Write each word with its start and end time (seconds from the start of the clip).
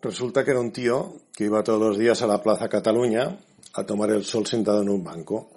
Resulta 0.00 0.44
que 0.44 0.52
era 0.52 0.60
un 0.60 0.70
tío 0.70 1.16
que 1.34 1.44
iba 1.44 1.64
todos 1.64 1.80
los 1.80 1.98
días 1.98 2.22
a 2.22 2.28
la 2.28 2.40
Plaza 2.40 2.68
Cataluña 2.68 3.36
a 3.74 3.84
tomar 3.84 4.10
el 4.10 4.24
sol 4.24 4.46
sentado 4.46 4.82
en 4.82 4.90
un 4.90 5.02
banco. 5.02 5.50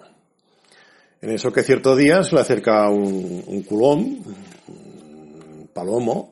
En 1.20 1.30
eso 1.30 1.52
que 1.52 1.62
cierto 1.62 1.94
día 1.94 2.22
le 2.22 2.40
acerca 2.40 2.88
un, 2.90 3.44
un 3.46 3.62
culón, 3.62 4.00
un 4.66 5.70
palomo, 5.72 6.30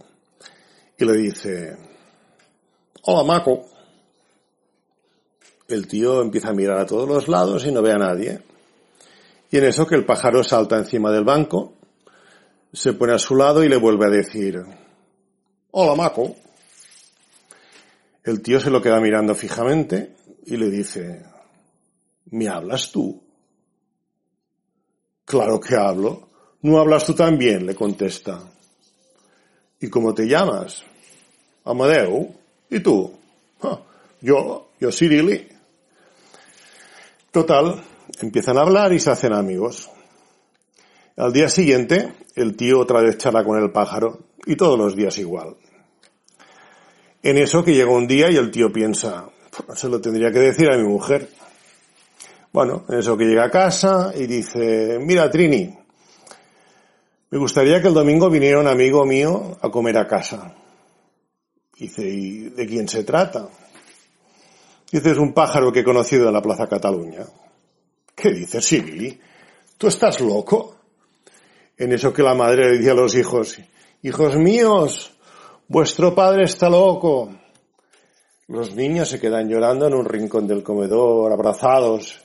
y 0.98 1.04
le 1.04 1.12
dice, 1.18 1.76
hola 3.02 3.22
Maco. 3.22 3.66
El 5.68 5.86
tío 5.86 6.20
empieza 6.20 6.48
a 6.48 6.52
mirar 6.52 6.78
a 6.78 6.86
todos 6.86 7.08
los 7.08 7.28
lados 7.28 7.64
y 7.64 7.70
no 7.70 7.80
ve 7.80 7.92
a 7.92 7.98
nadie. 7.98 8.42
Y 9.52 9.58
en 9.58 9.64
eso 9.64 9.86
que 9.86 9.94
el 9.94 10.04
pájaro 10.04 10.42
salta 10.42 10.76
encima 10.76 11.12
del 11.12 11.22
banco, 11.22 11.74
se 12.72 12.92
pone 12.92 13.14
a 13.14 13.18
su 13.18 13.36
lado 13.36 13.62
y 13.62 13.68
le 13.68 13.76
vuelve 13.76 14.06
a 14.06 14.10
decir, 14.10 14.60
hola 15.70 15.94
Maco. 15.94 16.34
El 18.30 18.42
tío 18.42 18.60
se 18.60 18.70
lo 18.70 18.80
queda 18.80 19.00
mirando 19.00 19.34
fijamente 19.34 20.14
y 20.46 20.56
le 20.56 20.70
dice, 20.70 21.24
¿me 22.26 22.46
hablas 22.46 22.92
tú? 22.92 23.20
Claro 25.24 25.58
que 25.58 25.74
hablo. 25.74 26.28
¿No 26.62 26.78
hablas 26.78 27.04
tú 27.04 27.12
también? 27.12 27.66
le 27.66 27.74
contesta. 27.74 28.40
¿Y 29.80 29.88
cómo 29.90 30.14
te 30.14 30.28
llamas? 30.28 30.84
Amadeu. 31.64 32.32
¿Y 32.70 32.78
tú? 32.78 33.12
Ah, 33.62 33.80
yo, 34.20 34.68
yo 34.78 34.92
Cirili. 34.92 35.48
Total, 37.32 37.82
empiezan 38.20 38.58
a 38.58 38.60
hablar 38.60 38.92
y 38.92 39.00
se 39.00 39.10
hacen 39.10 39.32
amigos. 39.32 39.90
Al 41.16 41.32
día 41.32 41.48
siguiente, 41.48 42.14
el 42.36 42.54
tío 42.54 42.78
otra 42.78 43.00
vez 43.00 43.18
charla 43.18 43.42
con 43.42 43.60
el 43.60 43.72
pájaro 43.72 44.20
y 44.46 44.54
todos 44.54 44.78
los 44.78 44.94
días 44.94 45.18
igual. 45.18 45.56
En 47.22 47.36
eso 47.36 47.62
que 47.62 47.74
llega 47.74 47.90
un 47.90 48.06
día 48.06 48.30
y 48.30 48.36
el 48.36 48.50
tío 48.50 48.72
piensa, 48.72 49.28
se 49.74 49.88
lo 49.88 50.00
tendría 50.00 50.32
que 50.32 50.38
decir 50.38 50.70
a 50.70 50.76
mi 50.76 50.84
mujer. 50.84 51.28
Bueno, 52.52 52.84
en 52.88 52.98
eso 52.98 53.16
que 53.16 53.24
llega 53.24 53.44
a 53.44 53.50
casa 53.50 54.12
y 54.16 54.26
dice, 54.26 54.98
mira 55.00 55.30
Trini, 55.30 55.76
me 57.30 57.38
gustaría 57.38 57.80
que 57.80 57.88
el 57.88 57.94
domingo 57.94 58.30
viniera 58.30 58.58
un 58.58 58.66
amigo 58.66 59.04
mío 59.04 59.58
a 59.60 59.70
comer 59.70 59.98
a 59.98 60.08
casa. 60.08 60.54
Dice, 61.78 62.02
¿y 62.08 62.48
de 62.50 62.66
quién 62.66 62.88
se 62.88 63.04
trata? 63.04 63.48
Dice, 64.90 65.12
es 65.12 65.18
un 65.18 65.32
pájaro 65.32 65.70
que 65.70 65.80
he 65.80 65.84
conocido 65.84 66.26
en 66.26 66.34
la 66.34 66.42
Plaza 66.42 66.66
Cataluña. 66.66 67.24
¿Qué 68.14 68.30
dices, 68.30 68.64
Sibili? 68.64 69.20
¿Tú 69.78 69.86
estás 69.86 70.20
loco? 70.20 70.76
En 71.76 71.92
eso 71.92 72.12
que 72.12 72.22
la 72.22 72.34
madre 72.34 72.72
le 72.72 72.78
dice 72.78 72.90
a 72.90 72.94
los 72.94 73.14
hijos, 73.14 73.58
hijos 74.02 74.36
míos, 74.36 75.12
vuestro 75.70 76.12
padre 76.14 76.44
está 76.44 76.68
loco. 76.68 77.30
Los 78.48 78.74
niños 78.74 79.08
se 79.08 79.20
quedan 79.20 79.48
llorando 79.48 79.86
en 79.86 79.94
un 79.94 80.04
rincón 80.04 80.46
del 80.46 80.64
comedor, 80.64 81.32
abrazados. 81.32 82.20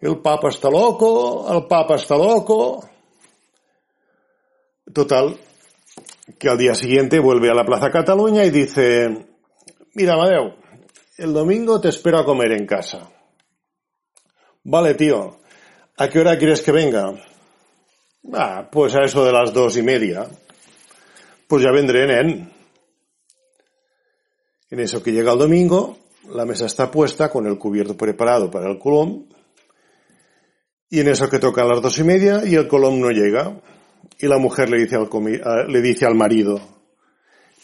El 0.00 0.20
papa 0.20 0.48
está 0.48 0.70
loco, 0.70 1.52
el 1.52 1.66
papa 1.66 1.96
está 1.96 2.16
loco. 2.16 2.88
Total, 4.92 5.36
que 6.38 6.48
al 6.48 6.56
día 6.56 6.74
siguiente 6.74 7.18
vuelve 7.18 7.50
a 7.50 7.54
la 7.54 7.64
Plaza 7.64 7.90
Cataluña 7.90 8.44
y 8.44 8.50
dice, 8.50 9.26
mira, 9.94 10.16
Madeo, 10.16 10.54
el 11.18 11.32
domingo 11.32 11.80
te 11.80 11.88
espero 11.88 12.20
a 12.20 12.24
comer 12.24 12.52
en 12.52 12.66
casa. 12.66 13.10
Vale, 14.62 14.94
tío, 14.94 15.38
¿a 15.96 16.08
qué 16.08 16.20
hora 16.20 16.38
quieres 16.38 16.62
que 16.62 16.70
venga? 16.70 17.12
Ah, 18.32 18.68
pues 18.70 18.94
a 18.94 19.02
eso 19.02 19.24
de 19.24 19.32
las 19.32 19.52
dos 19.52 19.76
y 19.76 19.82
media. 19.82 20.28
Pues 21.48 21.64
ya 21.64 21.72
vendré, 21.72 22.06
nen. 22.06 22.54
En 24.74 24.80
eso 24.80 25.00
que 25.00 25.12
llega 25.12 25.30
el 25.30 25.38
domingo, 25.38 25.98
la 26.34 26.44
mesa 26.44 26.66
está 26.66 26.90
puesta 26.90 27.30
con 27.30 27.46
el 27.46 27.56
cubierto 27.58 27.96
preparado 27.96 28.50
para 28.50 28.68
el 28.68 28.76
colón. 28.76 29.32
Y 30.90 30.98
en 30.98 31.06
eso 31.06 31.30
que 31.30 31.38
tocan 31.38 31.68
las 31.68 31.80
dos 31.80 31.96
y 32.00 32.02
media 32.02 32.44
y 32.44 32.56
el 32.56 32.66
colón 32.66 33.00
no 33.00 33.10
llega. 33.10 33.56
Y 34.18 34.26
la 34.26 34.36
mujer 34.38 34.70
le 34.70 34.78
dice 34.78 34.96
al, 34.96 35.08
le 35.68 35.80
dice 35.80 36.06
al 36.06 36.16
marido, 36.16 36.60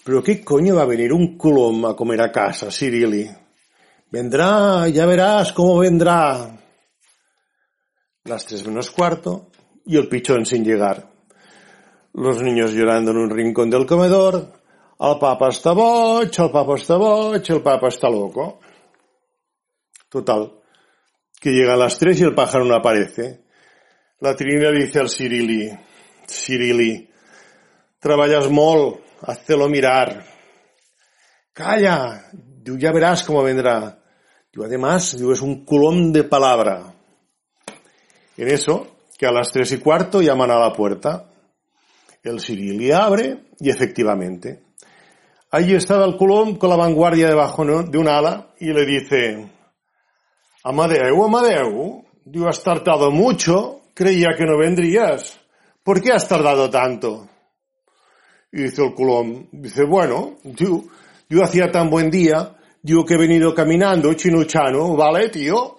¿pero 0.05 0.23
qué 0.23 0.45
coño 0.45 0.77
va 0.77 0.83
a 0.83 0.87
venir 0.87 1.13
un 1.13 1.37
colón 1.37 1.85
a 1.85 1.97
comer 1.97 2.21
a 2.21 2.31
casa, 2.31 2.71
Sirili? 2.71 3.29
Vendrá, 4.09 4.87
ya 4.87 5.05
verás 5.05 5.53
cómo 5.53 5.79
vendrá. 5.79 6.61
Las 8.23 8.47
tres 8.47 8.65
menos 8.65 8.93
cuarto 8.93 9.51
y 9.85 9.97
el 9.97 10.09
pichón 10.09 10.47
sin 10.47 10.65
llegar. 10.65 11.11
Los 12.15 12.41
niños 12.41 12.73
llorando 12.73 13.11
en 13.11 13.17
un 13.17 13.31
rincón 13.31 13.69
del 13.69 13.85
comedor. 13.85 14.60
El 15.01 15.19
papa 15.19 15.49
está 15.49 15.73
boig, 15.73 16.31
el 16.39 16.51
papa 16.51 16.75
está 16.77 16.99
boig, 16.99 17.51
el 17.51 17.63
papa 17.63 17.89
está 17.89 18.11
loco. 18.11 18.61
Total, 20.11 20.61
que 21.41 21.51
llega 21.51 21.73
a 21.73 21.79
las 21.79 21.99
tres 21.99 22.21
y 22.21 22.25
el 22.25 22.35
pájaro 22.35 22.67
no 22.67 22.75
aparece. 22.75 23.41
La 24.19 24.37
Trinidad 24.37 24.73
dice 24.73 24.99
al 24.99 25.09
Cirili, 25.09 25.71
Cirili, 26.29 27.09
trabajas 27.99 28.51
molt, 28.51 29.01
hazlo 29.23 29.71
mirar. 29.71 30.23
Calla, 31.55 32.29
diu, 32.35 32.77
ya 32.77 32.93
verás 32.93 33.25
cómo 33.25 33.43
vendrá. 33.43 33.97
Diu, 34.53 34.65
además, 34.65 35.17
diu, 35.17 35.33
es 35.33 35.41
un 35.41 35.65
culón 35.65 36.13
de 36.13 36.25
palabra. 36.25 36.93
En 38.37 38.49
eso, 38.49 38.99
que 39.17 39.27
a 39.27 39.33
las 39.33 39.51
tres 39.51 39.73
y 39.73 39.79
cuarto 39.79 40.21
llaman 40.21 40.51
a 40.51 40.59
la 40.59 40.75
puerta. 40.75 41.31
El 42.23 42.39
Cirili 42.39 42.93
abre 42.93 43.47
y 43.59 43.71
efectivamente. 43.71 44.70
Allí 45.53 45.75
estaba 45.75 46.05
el 46.05 46.17
culón 46.17 46.57
con 46.57 46.71
la 46.71 46.77
vanguardia 46.77 47.27
debajo 47.27 47.65
de 47.65 47.99
un 47.99 48.07
ala 48.07 48.55
y 48.61 48.73
le 48.73 48.87
dice, 48.87 49.51
Amadeu, 50.63 51.25
Amadeu, 51.25 52.05
digo, 52.25 52.49
has 52.49 52.63
tardado 52.63 53.11
mucho, 53.11 53.81
creía 53.93 54.29
que 54.39 54.45
no 54.45 54.57
vendrías. 54.57 55.41
¿Por 55.83 56.01
qué 56.01 56.13
has 56.13 56.29
tardado 56.29 56.71
tanto? 56.71 57.29
Y 58.53 58.63
dice 58.63 58.85
el 58.85 58.95
culón, 58.95 59.49
dice, 59.51 59.83
bueno, 59.83 60.37
yo, 60.45 60.85
yo 61.29 61.43
hacía 61.43 61.69
tan 61.69 61.91
buen 61.91 62.11
día, 62.11 62.57
digo 62.81 63.05
que 63.05 63.15
he 63.15 63.19
venido 63.19 63.53
caminando, 63.53 64.15
chinuchano, 64.15 64.95
¿vale, 64.95 65.31
tío? 65.31 65.79